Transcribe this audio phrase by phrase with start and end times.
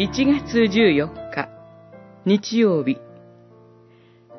[0.00, 1.50] 1月14日、
[2.24, 2.96] 日曜日。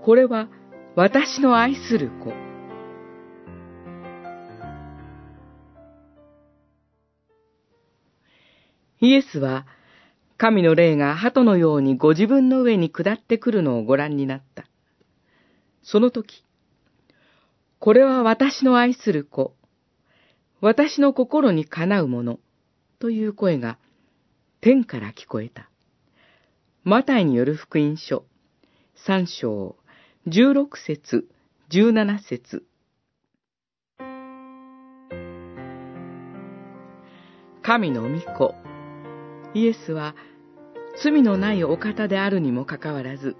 [0.03, 0.47] これは
[0.95, 2.33] 私の愛する子。
[9.01, 9.67] イエスは、
[10.35, 14.65] 神の霊が鳩のようにご自分の上に下ってくるのをご覧になった。
[15.83, 16.43] その時、
[17.77, 19.53] これは私の愛する子、
[20.59, 22.39] 私の心にかなうもの、
[22.97, 23.77] という声が
[24.63, 25.71] 天から聞こえた。
[26.83, 28.25] マタイによる福音書、
[28.93, 29.75] 三章、
[30.27, 31.27] 十六節、
[31.69, 32.63] 十七節。
[37.63, 38.53] 神の御子、
[39.55, 40.13] イエスは
[41.01, 43.35] 罪のないお方であるにもかかわらず、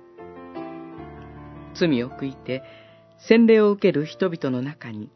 [1.76, 2.64] 罪を悔いて
[3.20, 5.12] 洗礼を受ける人々の中に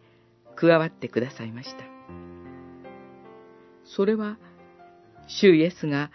[0.56, 1.84] 加わってくださいました。
[3.86, 4.38] それは、
[5.28, 6.12] 主イエスが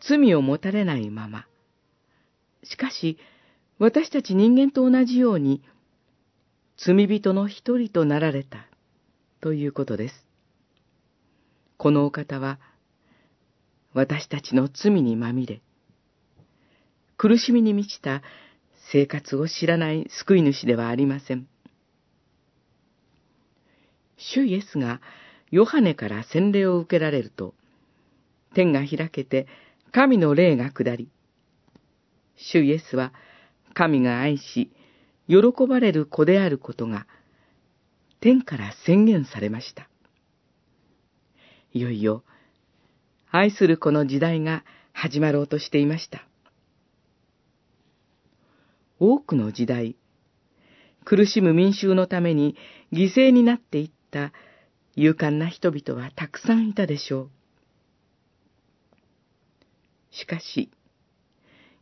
[0.00, 1.46] 罪を持たれないまま、
[2.62, 3.18] しかし
[3.78, 5.62] 私たち人間と同じように
[6.76, 8.66] 罪人の一人となられた
[9.40, 10.26] ということです。
[11.76, 12.58] このお方は
[13.92, 15.60] 私たちの罪にまみれ、
[17.16, 18.22] 苦しみに満ちた
[18.92, 21.46] 生活を知らない救い主ではありません。
[24.16, 25.00] 主イエスが
[25.50, 27.54] ヨハネから洗礼を受けられると、
[28.54, 29.46] 天が開けて
[29.92, 31.08] 神の霊が下り、
[32.36, 33.12] 主イエスは
[33.74, 34.70] 神が愛し、
[35.28, 37.06] 喜ばれる子であることが、
[38.20, 39.88] 天から宣言されました。
[41.72, 42.24] いよいよ、
[43.30, 46.26] 愛する子の時代が始まろうとしていました。
[48.98, 49.96] 多くの時代、
[51.04, 52.56] 苦しむ民衆のために
[52.92, 54.32] 犠牲になっていった
[54.96, 57.30] 勇敢な人々はたくさんいたでしょう。
[60.14, 60.70] しかし、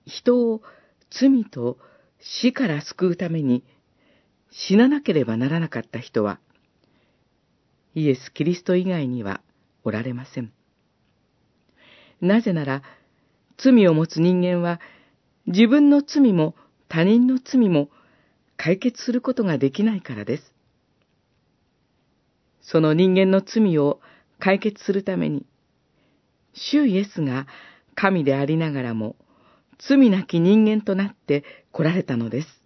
[0.06, 0.62] 人を
[1.10, 1.78] 罪と
[2.20, 3.65] 死から救うために
[4.50, 6.41] 死ななければならなかった人は、
[7.94, 9.42] イエス・キリスト以外には
[9.84, 10.53] おられません。
[12.21, 12.82] なぜなら、
[13.59, 14.81] 罪を持つ人間は
[15.47, 16.54] 自分の罪も
[16.88, 17.91] 他人の罪も
[18.56, 20.54] 解決することができないからです。
[22.60, 24.00] その人間の罪を
[24.38, 25.47] 解決するために、
[26.54, 27.47] 主イエスが
[27.94, 29.16] 神でありながらも、
[29.78, 32.62] 罪なき人間となって来られたのです。